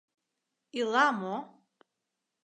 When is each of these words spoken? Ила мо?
Ила 0.79 1.05
мо? 1.19 1.37